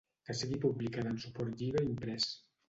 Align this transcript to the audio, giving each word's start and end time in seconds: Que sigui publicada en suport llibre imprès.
Que 0.27 0.35
sigui 0.37 0.57
publicada 0.63 1.11
en 1.17 1.19
suport 1.27 1.61
llibre 1.61 1.85
imprès. 1.91 2.29